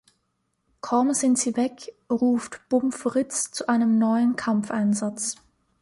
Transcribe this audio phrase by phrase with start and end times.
[0.81, 5.35] Kaum sind sie weg, ruft Bumm Fritz zu einem neuen Kampfeinsatz.